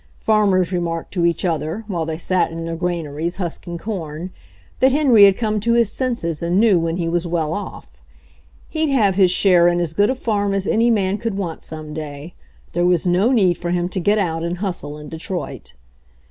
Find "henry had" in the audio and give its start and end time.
4.91-5.37